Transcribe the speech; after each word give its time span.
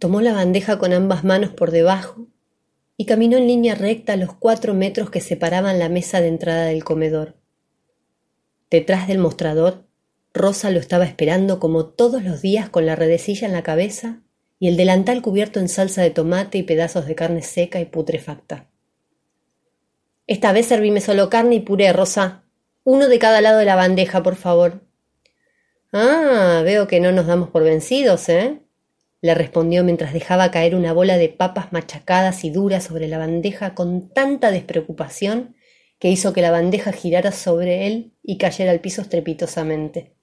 Tomó 0.00 0.22
la 0.22 0.32
bandeja 0.32 0.78
con 0.78 0.94
ambas 0.94 1.24
manos 1.24 1.50
por 1.50 1.72
debajo 1.72 2.26
y 2.96 3.04
caminó 3.04 3.36
en 3.36 3.46
línea 3.46 3.74
recta 3.74 4.16
los 4.16 4.32
cuatro 4.32 4.72
metros 4.72 5.10
que 5.10 5.20
separaban 5.20 5.78
la 5.78 5.90
mesa 5.90 6.22
de 6.22 6.28
entrada 6.28 6.64
del 6.64 6.84
comedor. 6.84 7.36
Detrás 8.70 9.08
del 9.08 9.18
mostrador, 9.18 9.84
Rosa 10.32 10.70
lo 10.70 10.80
estaba 10.80 11.04
esperando 11.04 11.60
como 11.60 11.84
todos 11.84 12.24
los 12.24 12.40
días 12.40 12.70
con 12.70 12.86
la 12.86 12.96
redecilla 12.96 13.46
en 13.46 13.52
la 13.52 13.62
cabeza 13.62 14.22
y 14.58 14.68
el 14.68 14.78
delantal 14.78 15.20
cubierto 15.20 15.60
en 15.60 15.68
salsa 15.68 16.00
de 16.00 16.08
tomate 16.08 16.56
y 16.56 16.62
pedazos 16.62 17.04
de 17.04 17.14
carne 17.14 17.42
seca 17.42 17.78
y 17.78 17.84
putrefacta. 17.84 18.70
Esta 20.26 20.52
vez 20.52 20.64
servime 20.64 21.02
solo 21.02 21.28
carne 21.28 21.56
y 21.56 21.60
puré, 21.60 21.92
Rosa. 21.92 22.44
Uno 22.84 23.08
de 23.08 23.18
cada 23.18 23.42
lado 23.42 23.58
de 23.58 23.66
la 23.66 23.76
bandeja, 23.76 24.22
por 24.22 24.36
favor. 24.36 24.80
Ah, 25.92 26.62
veo 26.64 26.86
que 26.86 27.00
no 27.00 27.12
nos 27.12 27.26
damos 27.26 27.50
por 27.50 27.64
vencidos, 27.64 28.30
¿eh? 28.30 28.62
Le 29.22 29.34
respondió 29.34 29.84
mientras 29.84 30.12
dejaba 30.12 30.50
caer 30.50 30.74
una 30.74 30.92
bola 30.92 31.18
de 31.18 31.28
papas 31.28 31.72
machacadas 31.72 32.44
y 32.44 32.50
duras 32.50 32.84
sobre 32.84 33.06
la 33.06 33.18
bandeja 33.18 33.74
con 33.74 34.08
tanta 34.08 34.50
despreocupación 34.50 35.56
que 35.98 36.08
hizo 36.08 36.32
que 36.32 36.40
la 36.40 36.50
bandeja 36.50 36.92
girara 36.92 37.30
sobre 37.30 37.86
él 37.86 38.12
y 38.22 38.38
cayera 38.38 38.70
al 38.70 38.80
piso 38.80 39.02
estrepitosamente. 39.02 40.14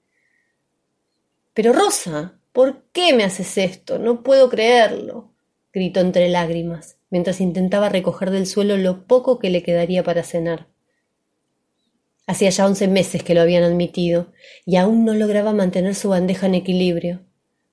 Pero 1.54 1.72
Rosa, 1.72 2.40
¿por 2.52 2.82
qué 2.92 3.12
me 3.12 3.24
haces 3.24 3.56
esto? 3.58 3.98
No 3.98 4.22
puedo 4.22 4.50
creerlo. 4.50 5.32
gritó 5.72 6.00
entre 6.00 6.28
lágrimas, 6.28 6.96
mientras 7.10 7.40
intentaba 7.40 7.88
recoger 7.88 8.30
del 8.30 8.46
suelo 8.46 8.76
lo 8.76 9.06
poco 9.06 9.38
que 9.38 9.50
le 9.50 9.62
quedaría 9.62 10.02
para 10.02 10.24
cenar. 10.24 10.66
Hacía 12.26 12.50
ya 12.50 12.66
once 12.66 12.88
meses 12.88 13.22
que 13.22 13.34
lo 13.34 13.40
habían 13.40 13.62
admitido, 13.62 14.32
y 14.66 14.76
aún 14.76 15.04
no 15.04 15.14
lograba 15.14 15.52
mantener 15.52 15.94
su 15.94 16.08
bandeja 16.08 16.46
en 16.46 16.56
equilibrio, 16.56 17.27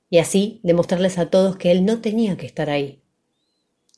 y 0.09 0.19
así 0.19 0.59
demostrarles 0.63 1.17
a 1.17 1.29
todos 1.29 1.57
que 1.57 1.71
él 1.71 1.85
no 1.85 2.01
tenía 2.01 2.37
que 2.37 2.45
estar 2.45 2.69
ahí. 2.69 3.01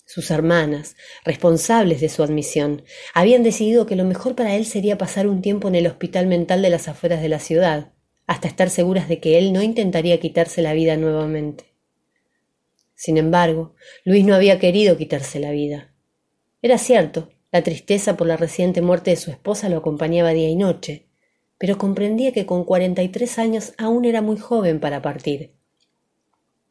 Sus 0.06 0.32
hermanas, 0.32 0.96
responsables 1.26 2.00
de 2.00 2.08
su 2.08 2.24
admisión, 2.24 2.84
habían 3.14 3.44
decidido 3.44 3.86
que 3.86 3.98
lo 3.98 4.06
mejor 4.06 4.36
para 4.36 4.56
él 4.56 4.66
sería 4.66 4.98
pasar 4.98 5.28
un 5.28 5.42
tiempo 5.42 5.68
en 5.68 5.76
el 5.76 5.86
hospital 5.86 6.28
mental 6.28 6.62
de 6.62 6.70
las 6.70 6.88
afueras 6.88 7.22
de 7.22 7.28
la 7.28 7.40
ciudad, 7.40 7.92
hasta 8.26 8.48
estar 8.48 8.70
seguras 8.70 9.10
de 9.10 9.20
que 9.20 9.38
él 9.38 9.52
no 9.52 9.62
intentaría 9.62 10.20
quitarse 10.20 10.62
la 10.62 10.74
vida 10.74 10.96
nuevamente. 10.96 11.74
Sin 12.96 13.18
embargo, 13.18 13.76
Luis 14.06 14.26
no 14.26 14.34
había 14.34 14.60
querido 14.60 14.96
quitarse 14.96 15.40
la 15.42 15.52
vida. 15.52 15.94
Era 16.62 16.78
cierto, 16.78 17.30
la 17.52 17.62
tristeza 17.62 18.16
por 18.16 18.28
la 18.28 18.38
reciente 18.38 18.82
muerte 18.82 19.12
de 19.12 19.18
su 19.18 19.30
esposa 19.30 19.68
lo 19.68 19.78
acompañaba 19.78 20.32
día 20.32 20.50
y 20.50 20.56
noche, 20.56 21.08
pero 21.58 21.78
comprendía 21.78 22.32
que 22.32 22.46
con 22.46 22.64
cuarenta 22.64 23.04
y 23.04 23.10
tres 23.10 23.38
años 23.38 23.74
aún 23.78 24.06
era 24.06 24.22
muy 24.22 24.38
joven 24.38 24.80
para 24.80 25.02
partir. 25.02 25.57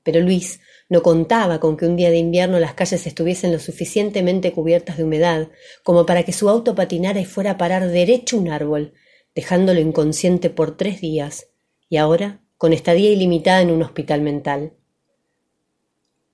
Pero 0.07 0.21
Luis 0.21 0.61
no 0.89 1.03
contaba 1.03 1.59
con 1.59 1.77
que 1.77 1.85
un 1.85 1.97
día 1.97 2.11
de 2.11 2.19
invierno 2.19 2.61
las 2.61 2.75
calles 2.75 3.09
estuviesen 3.09 3.51
lo 3.51 3.59
suficientemente 3.59 4.53
cubiertas 4.53 4.97
de 4.97 5.03
humedad 5.03 5.49
como 5.83 6.07
para 6.07 6.23
que 6.23 6.33
su 6.33 6.49
auto 6.49 6.77
patinara 6.77 7.19
y 7.19 7.25
fuera 7.25 7.51
a 7.51 7.59
parar 7.59 7.89
derecho 7.89 8.39
un 8.39 8.49
árbol, 8.49 8.95
dejándolo 9.35 9.81
inconsciente 9.81 10.49
por 10.49 10.77
tres 10.77 11.01
días, 11.01 11.49
y 11.89 11.97
ahora 11.97 12.41
con 12.57 12.73
estadía 12.73 13.11
ilimitada 13.11 13.63
en 13.63 13.73
un 13.73 13.83
hospital 13.83 14.21
mental. 14.21 14.75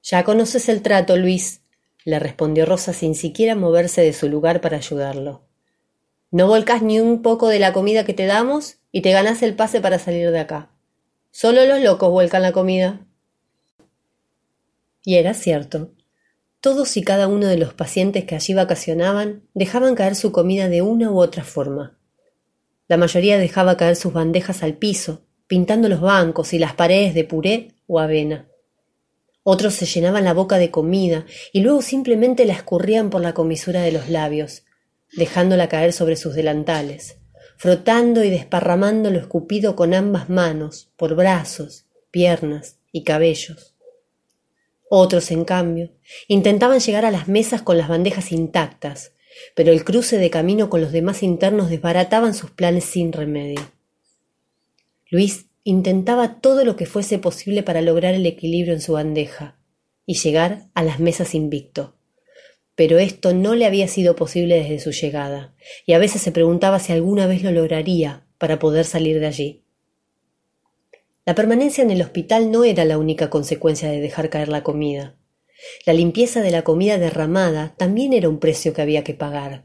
Ya 0.03 0.23
conoces 0.23 0.69
el 0.69 0.83
trato, 0.83 1.17
Luis, 1.17 1.62
le 2.05 2.19
respondió 2.19 2.67
Rosa 2.67 2.93
sin 2.93 3.15
siquiera 3.15 3.55
moverse 3.55 4.03
de 4.03 4.12
su 4.12 4.28
lugar 4.28 4.61
para 4.61 4.77
ayudarlo. 4.77 5.47
No 6.31 6.47
volcas 6.47 6.83
ni 6.83 7.00
un 7.00 7.23
poco 7.23 7.48
de 7.48 7.59
la 7.59 7.73
comida 7.73 8.05
que 8.05 8.12
te 8.12 8.27
damos 8.27 8.81
y 8.91 9.00
te 9.00 9.12
ganas 9.12 9.43
el 9.43 9.56
pase 9.56 9.81
para 9.81 9.98
salir 9.98 10.31
de 10.31 10.41
acá. 10.41 10.73
Solo 11.31 11.65
los 11.65 11.81
locos 11.81 12.11
vuelcan 12.11 12.43
la 12.43 12.53
comida. 12.53 13.06
Y 15.05 15.17
era 15.17 15.34
cierto. 15.34 15.92
Todos 16.61 16.97
y 16.97 17.03
cada 17.03 17.27
uno 17.27 17.48
de 17.48 17.56
los 17.56 17.75
pacientes 17.75 18.25
que 18.25 18.36
allí 18.36 18.55
vacacionaban 18.55 19.42
dejaban 19.53 19.94
caer 19.97 20.14
su 20.14 20.31
comida 20.31 20.69
de 20.69 20.82
una 20.82 21.10
u 21.10 21.21
otra 21.21 21.43
forma. 21.43 21.99
La 22.87 22.97
mayoría 22.97 23.38
dejaba 23.38 23.77
caer 23.77 23.97
sus 23.97 24.12
bandejas 24.12 24.62
al 24.62 24.75
piso, 24.75 25.25
pintando 25.47 25.88
los 25.88 26.00
bancos 26.00 26.53
y 26.53 26.59
las 26.59 26.75
paredes 26.75 27.15
de 27.15 27.25
puré 27.25 27.75
o 27.87 27.99
avena. 27.99 28.49
Otros 29.44 29.75
se 29.75 29.87
llenaban 29.87 30.25
la 30.25 30.34
boca 30.34 30.59
de 30.59 30.71
comida 30.71 31.27
y 31.53 31.60
luego 31.62 31.82
simplemente 31.82 32.44
la 32.44 32.53
escurrían 32.53 33.10
por 33.10 33.22
la 33.22 33.34
comisura 33.34 33.82
de 33.82 33.91
los 33.91 34.09
labios, 34.09 34.65
dejándola 35.16 35.69
caer 35.69 35.93
sobre 35.93 36.16
sus 36.16 36.34
delantales, 36.34 37.16
frotando 37.56 38.22
y 38.22 38.31
desparramando 38.31 39.10
lo 39.10 39.19
escupido 39.19 39.75
con 39.75 39.94
ambas 39.94 40.31
manos, 40.31 40.91
por 40.97 41.16
brazos, 41.16 41.87
piernas 42.12 42.78
y 42.93 43.03
cabellos. 43.03 43.72
Otros, 44.94 45.30
en 45.30 45.47
cambio, 45.47 45.88
intentaban 46.28 46.78
llegar 46.78 47.06
a 47.06 47.10
las 47.10 47.26
mesas 47.26 47.62
con 47.62 47.78
las 47.78 47.88
bandejas 47.88 48.30
intactas, 48.30 49.12
pero 49.54 49.72
el 49.72 49.84
cruce 49.84 50.19
de 50.19 50.28
camino 50.28 50.69
con 50.69 50.82
los 50.82 50.92
demás 50.92 51.22
internos 51.22 51.70
desbarataban 51.70 52.34
sus 52.34 52.50
planes 52.50 52.84
sin 52.84 53.10
remedio. 53.10 53.62
Luis 55.08 55.47
intentaba 55.64 56.42
todo 56.42 56.66
lo 56.66 56.76
que 56.76 56.84
fuese 56.84 57.19
posible 57.19 57.62
para 57.62 57.80
lograr 57.80 58.12
el 58.12 58.26
equilibrio 58.26 58.75
en 58.75 58.82
su 58.82 58.92
bandeja 58.92 59.56
y 60.04 60.16
llegar 60.16 60.69
a 60.75 60.82
las 60.82 61.00
mesas 61.00 61.34
invicto. 61.34 61.97
Pero 62.74 62.98
esto 62.98 63.32
no 63.32 63.54
le 63.54 63.64
había 63.64 63.88
sido 63.88 64.14
posible 64.14 64.56
desde 64.56 64.78
su 64.78 64.91
llegada, 64.91 65.54
y 65.86 65.94
a 65.94 65.98
veces 65.98 66.20
se 66.20 66.32
preguntaba 66.32 66.80
si 66.80 66.92
alguna 66.92 67.26
vez 67.26 67.42
lo 67.42 67.50
lograría 67.50 68.26
para 68.36 68.59
poder 68.59 68.84
salir 68.84 69.20
de 69.20 69.26
allí. 69.26 69.62
La 71.25 71.37
permanencia 71.37 71.84
en 71.84 71.93
el 71.93 72.03
hospital 72.03 72.50
no 72.50 72.65
era 72.65 72.84
la 72.84 72.99
única 72.99 73.31
consecuencia 73.31 73.88
de 73.88 74.00
dejar 74.00 74.28
caer 74.28 74.49
la 74.49 74.65
comida. 74.65 75.16
La 75.87 75.93
limpieza 75.93 76.43
de 76.43 76.50
la 76.50 76.62
comida 76.62 76.99
derramada 76.99 77.75
también 77.77 78.12
era 78.12 78.28
un 78.28 78.41
precio 78.41 78.75
que 78.75 78.83
había 78.83 79.05
que 79.05 79.15
pagar. 79.15 79.65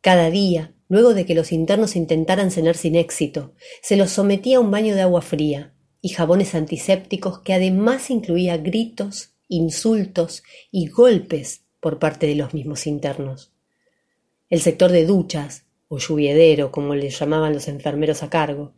Cada 0.00 0.30
día, 0.30 0.74
luego 0.88 1.14
de 1.14 1.26
que 1.26 1.34
los 1.34 1.50
internos 1.50 1.96
intentaran 1.96 2.52
cenar 2.52 2.76
sin 2.76 2.94
éxito, 2.94 3.54
se 3.82 3.96
los 3.96 4.10
sometía 4.10 4.58
a 4.58 4.60
un 4.60 4.70
baño 4.70 4.94
de 4.94 5.02
agua 5.02 5.20
fría 5.20 5.74
y 6.00 6.10
jabones 6.10 6.54
antisépticos 6.54 7.40
que 7.40 7.54
además 7.54 8.08
incluía 8.10 8.56
gritos, 8.56 9.32
insultos 9.48 10.44
y 10.70 10.86
golpes 10.86 11.64
por 11.80 11.98
parte 11.98 12.28
de 12.28 12.36
los 12.36 12.54
mismos 12.54 12.86
internos. 12.86 13.52
El 14.48 14.60
sector 14.60 14.92
de 14.92 15.04
duchas, 15.04 15.64
o 15.88 15.98
lluviedero, 15.98 16.70
como 16.70 16.94
le 16.94 17.10
llamaban 17.10 17.54
los 17.54 17.66
enfermeros 17.66 18.22
a 18.22 18.30
cargo, 18.30 18.74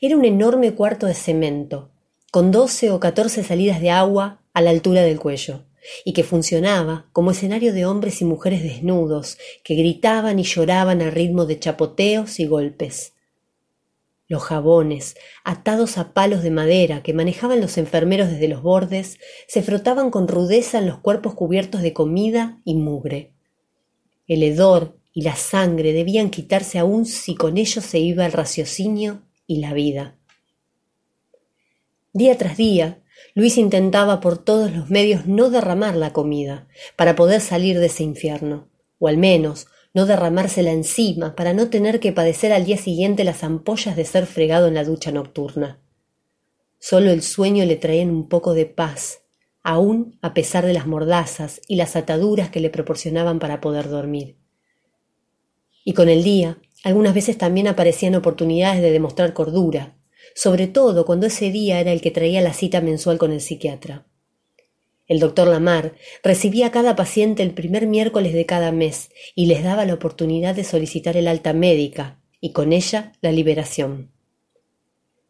era 0.00 0.16
un 0.16 0.24
enorme 0.24 0.74
cuarto 0.74 1.06
de 1.06 1.14
cemento, 1.14 1.90
con 2.30 2.50
doce 2.50 2.90
o 2.90 3.00
catorce 3.00 3.42
salidas 3.42 3.80
de 3.80 3.90
agua 3.90 4.42
a 4.52 4.60
la 4.60 4.70
altura 4.70 5.02
del 5.02 5.18
cuello, 5.18 5.64
y 6.04 6.12
que 6.12 6.24
funcionaba 6.24 7.08
como 7.12 7.30
escenario 7.30 7.72
de 7.72 7.86
hombres 7.86 8.20
y 8.20 8.24
mujeres 8.24 8.62
desnudos 8.62 9.38
que 9.64 9.74
gritaban 9.74 10.38
y 10.38 10.42
lloraban 10.42 11.00
al 11.02 11.12
ritmo 11.12 11.46
de 11.46 11.58
chapoteos 11.58 12.40
y 12.40 12.46
golpes. 12.46 13.14
Los 14.26 14.42
jabones, 14.42 15.16
atados 15.42 15.96
a 15.96 16.12
palos 16.12 16.42
de 16.42 16.50
madera 16.50 17.02
que 17.02 17.14
manejaban 17.14 17.62
los 17.62 17.78
enfermeros 17.78 18.28
desde 18.28 18.48
los 18.48 18.62
bordes, 18.62 19.18
se 19.46 19.62
frotaban 19.62 20.10
con 20.10 20.28
rudeza 20.28 20.78
en 20.78 20.86
los 20.86 20.98
cuerpos 20.98 21.32
cubiertos 21.34 21.80
de 21.80 21.94
comida 21.94 22.60
y 22.64 22.74
mugre. 22.74 23.32
El 24.26 24.42
hedor 24.42 24.98
y 25.14 25.22
la 25.22 25.34
sangre 25.34 25.94
debían 25.94 26.28
quitarse 26.28 26.78
aún 26.78 27.06
si 27.06 27.34
con 27.34 27.56
ellos 27.56 27.84
se 27.84 28.00
iba 28.00 28.26
el 28.26 28.32
raciocinio 28.32 29.22
y 29.48 29.58
la 29.58 29.72
vida. 29.72 30.16
Día 32.12 32.38
tras 32.38 32.56
día, 32.56 33.02
Luis 33.34 33.58
intentaba 33.58 34.20
por 34.20 34.38
todos 34.38 34.70
los 34.70 34.90
medios 34.90 35.26
no 35.26 35.50
derramar 35.50 35.96
la 35.96 36.12
comida, 36.12 36.68
para 36.94 37.16
poder 37.16 37.40
salir 37.40 37.80
de 37.80 37.86
ese 37.86 38.04
infierno, 38.04 38.68
o 39.00 39.08
al 39.08 39.16
menos 39.16 39.66
no 39.94 40.06
derramársela 40.06 40.70
encima 40.70 41.34
para 41.34 41.54
no 41.54 41.70
tener 41.70 41.98
que 41.98 42.12
padecer 42.12 42.52
al 42.52 42.64
día 42.64 42.76
siguiente 42.76 43.24
las 43.24 43.42
ampollas 43.42 43.96
de 43.96 44.04
ser 44.04 44.26
fregado 44.26 44.68
en 44.68 44.74
la 44.74 44.84
ducha 44.84 45.10
nocturna. 45.10 45.80
Solo 46.78 47.10
el 47.10 47.22
sueño 47.22 47.64
le 47.64 47.76
traía 47.76 48.04
un 48.04 48.28
poco 48.28 48.54
de 48.54 48.66
paz, 48.66 49.22
aun 49.62 50.18
a 50.22 50.34
pesar 50.34 50.64
de 50.64 50.74
las 50.74 50.86
mordazas 50.86 51.60
y 51.66 51.76
las 51.76 51.96
ataduras 51.96 52.50
que 52.50 52.60
le 52.60 52.70
proporcionaban 52.70 53.38
para 53.38 53.60
poder 53.60 53.88
dormir. 53.88 54.36
Y 55.84 55.94
con 55.94 56.08
el 56.08 56.22
día, 56.22 56.58
algunas 56.88 57.12
veces 57.12 57.36
también 57.36 57.68
aparecían 57.68 58.14
oportunidades 58.14 58.80
de 58.80 58.90
demostrar 58.90 59.34
cordura, 59.34 59.94
sobre 60.34 60.68
todo 60.68 61.04
cuando 61.04 61.26
ese 61.26 61.50
día 61.50 61.80
era 61.80 61.92
el 61.92 62.00
que 62.00 62.10
traía 62.10 62.40
la 62.40 62.54
cita 62.54 62.80
mensual 62.80 63.18
con 63.18 63.30
el 63.30 63.42
psiquiatra. 63.42 64.06
El 65.06 65.20
doctor 65.20 65.48
Lamar 65.48 65.96
recibía 66.22 66.68
a 66.68 66.70
cada 66.70 66.96
paciente 66.96 67.42
el 67.42 67.52
primer 67.52 67.86
miércoles 67.86 68.32
de 68.32 68.46
cada 68.46 68.72
mes 68.72 69.10
y 69.34 69.44
les 69.44 69.62
daba 69.62 69.84
la 69.84 69.92
oportunidad 69.92 70.54
de 70.54 70.64
solicitar 70.64 71.18
el 71.18 71.28
alta 71.28 71.52
médica 71.52 72.22
y 72.40 72.52
con 72.52 72.72
ella 72.72 73.12
la 73.20 73.32
liberación. 73.32 74.10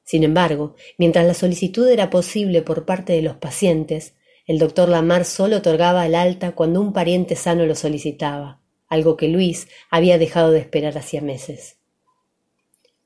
Sin 0.04 0.22
embargo, 0.22 0.76
mientras 0.96 1.26
la 1.26 1.34
solicitud 1.34 1.88
era 1.88 2.08
posible 2.08 2.62
por 2.62 2.86
parte 2.86 3.14
de 3.14 3.22
los 3.22 3.34
pacientes, 3.34 4.14
el 4.46 4.60
doctor 4.60 4.88
Lamar 4.88 5.24
solo 5.24 5.56
otorgaba 5.56 6.06
el 6.06 6.14
alta 6.14 6.52
cuando 6.52 6.80
un 6.80 6.92
pariente 6.92 7.34
sano 7.34 7.66
lo 7.66 7.74
solicitaba, 7.74 8.60
algo 8.88 9.16
que 9.16 9.28
Luis 9.28 9.68
había 9.90 10.18
dejado 10.18 10.50
de 10.50 10.60
esperar 10.60 10.96
hacía 10.98 11.20
meses. 11.20 11.76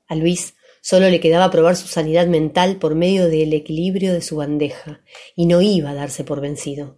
A 0.07 0.15
Luis 0.15 0.55
Solo 0.85 1.09
le 1.09 1.21
quedaba 1.21 1.49
probar 1.49 1.77
su 1.77 1.87
sanidad 1.87 2.27
mental 2.27 2.75
por 2.75 2.93
medio 2.93 3.29
del 3.29 3.53
equilibrio 3.53 4.11
de 4.11 4.19
su 4.19 4.35
bandeja, 4.35 4.99
y 5.33 5.45
no 5.45 5.61
iba 5.61 5.91
a 5.91 5.93
darse 5.93 6.25
por 6.25 6.41
vencido. 6.41 6.97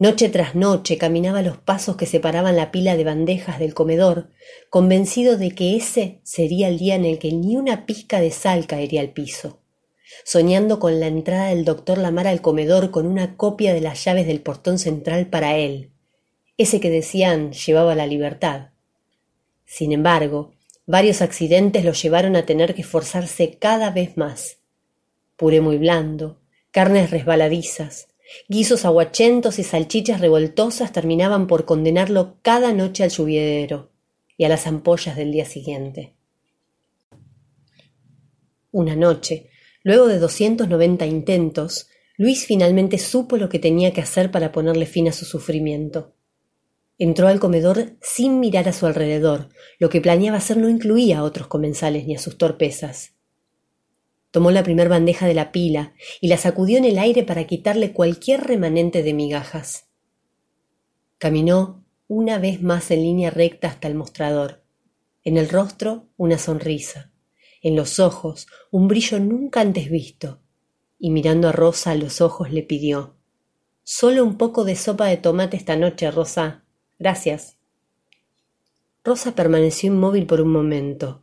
Noche 0.00 0.28
tras 0.28 0.56
noche 0.56 0.98
caminaba 0.98 1.42
los 1.42 1.58
pasos 1.58 1.94
que 1.94 2.04
separaban 2.04 2.56
la 2.56 2.72
pila 2.72 2.96
de 2.96 3.04
bandejas 3.04 3.60
del 3.60 3.74
comedor, 3.74 4.30
convencido 4.70 5.38
de 5.38 5.52
que 5.52 5.76
ese 5.76 6.18
sería 6.24 6.66
el 6.66 6.80
día 6.80 6.96
en 6.96 7.04
el 7.04 7.20
que 7.20 7.30
ni 7.30 7.54
una 7.56 7.86
pizca 7.86 8.20
de 8.20 8.32
sal 8.32 8.66
caería 8.66 9.02
al 9.02 9.12
piso, 9.12 9.60
soñando 10.24 10.80
con 10.80 10.98
la 10.98 11.06
entrada 11.06 11.50
del 11.50 11.64
doctor 11.64 11.98
Lamar 11.98 12.26
al 12.26 12.42
comedor 12.42 12.90
con 12.90 13.06
una 13.06 13.36
copia 13.36 13.72
de 13.72 13.82
las 13.82 14.04
llaves 14.04 14.26
del 14.26 14.40
portón 14.40 14.80
central 14.80 15.28
para 15.28 15.56
él, 15.58 15.92
ese 16.56 16.80
que 16.80 16.90
decían 16.90 17.52
llevaba 17.52 17.94
la 17.94 18.06
libertad. 18.06 18.70
Sin 19.64 19.92
embargo, 19.92 20.52
varios 20.86 21.22
accidentes 21.22 21.84
lo 21.84 21.92
llevaron 21.92 22.36
a 22.36 22.46
tener 22.46 22.74
que 22.74 22.82
esforzarse 22.82 23.58
cada 23.58 23.90
vez 23.90 24.16
más. 24.16 24.58
Puré 25.36 25.60
muy 25.60 25.78
blando, 25.78 26.40
carnes 26.70 27.10
resbaladizas, 27.10 28.08
Guisos 28.48 28.84
aguachentos 28.84 29.58
y 29.58 29.64
salchichas 29.64 30.20
revoltosas 30.20 30.92
terminaban 30.92 31.46
por 31.46 31.64
condenarlo 31.64 32.38
cada 32.42 32.72
noche 32.72 33.04
al 33.04 33.10
lluvierero 33.10 33.90
y 34.36 34.44
a 34.44 34.48
las 34.48 34.66
ampollas 34.66 35.16
del 35.16 35.32
día 35.32 35.44
siguiente. 35.44 36.14
Una 38.70 38.96
noche, 38.96 39.50
luego 39.82 40.08
de 40.08 40.18
doscientos 40.18 40.68
noventa 40.68 41.06
intentos, 41.06 41.88
Luis 42.16 42.46
finalmente 42.46 42.98
supo 42.98 43.36
lo 43.36 43.48
que 43.48 43.58
tenía 43.58 43.92
que 43.92 44.00
hacer 44.00 44.30
para 44.30 44.52
ponerle 44.52 44.86
fin 44.86 45.08
a 45.08 45.12
su 45.12 45.24
sufrimiento. 45.24 46.14
Entró 47.04 47.26
al 47.26 47.40
comedor 47.40 47.96
sin 48.00 48.38
mirar 48.38 48.68
a 48.68 48.72
su 48.72 48.86
alrededor. 48.86 49.48
Lo 49.80 49.88
que 49.88 50.00
planeaba 50.00 50.36
hacer 50.36 50.56
no 50.56 50.68
incluía 50.68 51.18
a 51.18 51.22
otros 51.24 51.48
comensales 51.48 52.06
ni 52.06 52.14
a 52.14 52.18
sus 52.20 52.38
torpezas. 52.38 53.14
Tomó 54.30 54.52
la 54.52 54.62
primer 54.62 54.88
bandeja 54.88 55.26
de 55.26 55.34
la 55.34 55.50
pila 55.50 55.94
y 56.20 56.28
la 56.28 56.36
sacudió 56.36 56.78
en 56.78 56.84
el 56.84 56.98
aire 56.98 57.24
para 57.24 57.48
quitarle 57.48 57.92
cualquier 57.92 58.44
remanente 58.44 59.02
de 59.02 59.14
migajas. 59.14 59.88
Caminó 61.18 61.84
una 62.06 62.38
vez 62.38 62.62
más 62.62 62.88
en 62.92 63.02
línea 63.02 63.30
recta 63.30 63.66
hasta 63.66 63.88
el 63.88 63.96
mostrador. 63.96 64.62
En 65.24 65.38
el 65.38 65.48
rostro 65.48 66.06
una 66.16 66.38
sonrisa, 66.38 67.10
en 67.62 67.74
los 67.74 67.98
ojos 67.98 68.46
un 68.70 68.86
brillo 68.86 69.18
nunca 69.18 69.60
antes 69.60 69.90
visto, 69.90 70.38
y 71.00 71.10
mirando 71.10 71.48
a 71.48 71.52
Rosa 71.52 71.90
a 71.90 71.96
los 71.96 72.20
ojos 72.20 72.52
le 72.52 72.62
pidió 72.62 73.16
Solo 73.82 74.22
un 74.22 74.38
poco 74.38 74.62
de 74.62 74.76
sopa 74.76 75.08
de 75.08 75.16
tomate 75.16 75.56
esta 75.56 75.74
noche, 75.74 76.08
Rosa. 76.12 76.61
Gracias. 76.98 77.56
Rosa 79.04 79.34
permaneció 79.34 79.92
inmóvil 79.92 80.26
por 80.26 80.40
un 80.40 80.50
momento. 80.52 81.22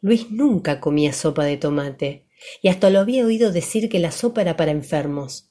Luis 0.00 0.30
nunca 0.30 0.78
comía 0.80 1.12
sopa 1.12 1.44
de 1.44 1.56
tomate, 1.56 2.26
y 2.62 2.68
hasta 2.68 2.90
lo 2.90 3.00
había 3.00 3.24
oído 3.24 3.50
decir 3.50 3.88
que 3.88 3.98
la 3.98 4.12
sopa 4.12 4.42
era 4.42 4.56
para 4.56 4.70
enfermos. 4.70 5.50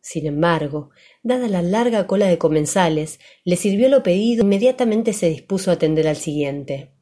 Sin 0.00 0.26
embargo, 0.26 0.90
dada 1.22 1.48
la 1.48 1.62
larga 1.62 2.06
cola 2.06 2.28
de 2.28 2.38
comensales, 2.38 3.18
le 3.44 3.56
sirvió 3.56 3.88
lo 3.88 4.04
pedido 4.04 4.42
e 4.42 4.44
inmediatamente 4.44 5.12
se 5.12 5.28
dispuso 5.28 5.70
a 5.70 5.74
atender 5.74 6.06
al 6.06 6.16
siguiente. 6.16 6.92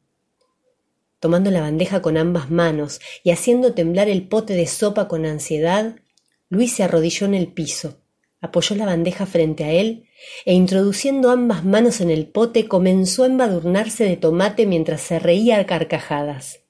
Tomando 1.19 1.51
la 1.51 1.61
bandeja 1.61 2.01
con 2.01 2.17
ambas 2.17 2.49
manos 2.49 2.99
y 3.23 3.29
haciendo 3.29 3.73
temblar 3.73 4.09
el 4.09 4.27
pote 4.27 4.53
de 4.53 4.65
sopa 4.67 5.07
con 5.07 5.25
ansiedad, 5.25 5.97
Luis 6.49 6.73
se 6.73 6.83
arrodilló 6.83 7.27
en 7.27 7.35
el 7.35 7.53
piso, 7.53 8.01
apoyó 8.45 8.75
la 8.75 8.85
bandeja 8.85 9.25
frente 9.25 9.63
a 9.63 9.71
él 9.71 10.05
e 10.45 10.53
introduciendo 10.53 11.29
ambas 11.29 11.63
manos 11.65 12.01
en 12.01 12.09
el 12.09 12.27
pote 12.27 12.67
comenzó 12.67 13.23
a 13.23 13.27
embadurnarse 13.27 14.05
de 14.05 14.17
tomate 14.17 14.65
mientras 14.65 15.01
se 15.01 15.19
reía 15.19 15.59
a 15.59 15.65
carcajadas 15.65 16.65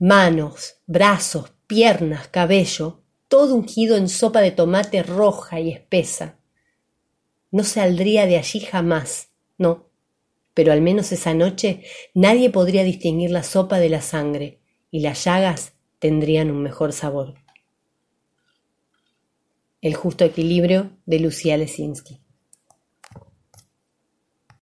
manos, 0.00 0.76
brazos, 0.86 1.52
piernas, 1.66 2.26
cabello, 2.28 3.02
todo 3.28 3.54
ungido 3.54 3.98
en 3.98 4.08
sopa 4.08 4.40
de 4.40 4.50
tomate 4.50 5.02
roja 5.02 5.60
y 5.60 5.70
espesa. 5.70 6.38
No 7.50 7.64
saldría 7.64 8.24
de 8.24 8.38
allí 8.38 8.60
jamás, 8.60 9.28
no, 9.58 9.90
pero 10.54 10.72
al 10.72 10.80
menos 10.80 11.12
esa 11.12 11.34
noche 11.34 11.84
nadie 12.14 12.48
podría 12.48 12.82
distinguir 12.82 13.30
la 13.30 13.42
sopa 13.42 13.78
de 13.78 13.90
la 13.90 14.00
sangre, 14.00 14.58
y 14.90 15.00
las 15.00 15.24
llagas 15.24 15.74
tendrían 15.98 16.50
un 16.50 16.62
mejor 16.62 16.94
sabor. 16.94 17.34
El 19.82 19.94
justo 19.94 20.24
equilibrio 20.24 20.90
de 21.06 21.20
Lucía 21.20 21.56
Lesinski. 21.56 22.20